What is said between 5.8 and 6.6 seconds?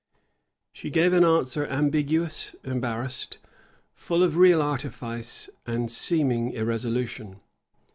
seeming